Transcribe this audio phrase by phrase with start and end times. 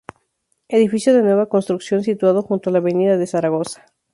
[0.67, 3.85] Edificio de nueva construcción, situado junto a la Avenida de Zaragoza.